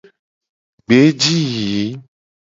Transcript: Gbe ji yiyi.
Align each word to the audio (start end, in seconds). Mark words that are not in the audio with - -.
Gbe 0.85 0.99
ji 1.19 1.37
yiyi. 1.53 1.85